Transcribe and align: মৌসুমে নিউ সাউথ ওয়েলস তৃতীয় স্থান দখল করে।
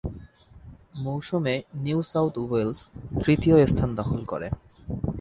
মৌসুমে 1.03 1.55
নিউ 1.83 1.99
সাউথ 2.11 2.33
ওয়েলস 2.41 2.79
তৃতীয় 3.23 3.55
স্থান 3.67 3.89
দখল 3.95 4.21
করে। 4.25 4.47